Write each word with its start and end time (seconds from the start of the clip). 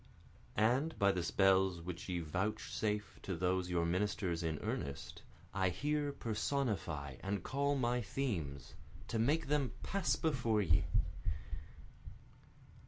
And 0.57 0.97
by 0.97 1.11
the 1.11 1.21
spells 1.21 1.79
which 1.79 2.09
ye 2.09 2.21
vouchsafe 2.21 3.19
to 3.21 3.35
those 3.35 3.69
your 3.69 3.85
ministers 3.85 4.41
in 4.41 4.57
earnest, 4.63 5.21
I 5.53 5.69
here 5.69 6.11
personify 6.11 7.17
and 7.19 7.43
call 7.43 7.75
my 7.75 8.01
themes, 8.01 8.73
to 9.09 9.19
make 9.19 9.45
them 9.45 9.73
pass 9.83 10.15
before 10.15 10.63
ye. 10.63 10.85